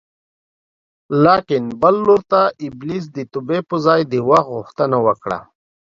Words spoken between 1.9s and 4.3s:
لور ته ابلیس د توبې په ځای د